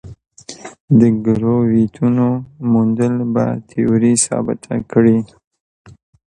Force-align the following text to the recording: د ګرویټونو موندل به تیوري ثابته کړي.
د 0.99 1.01
ګرویټونو 1.25 2.27
موندل 2.71 3.15
به 3.33 3.45
تیوري 3.69 4.13
ثابته 4.25 4.73
کړي. 4.91 5.19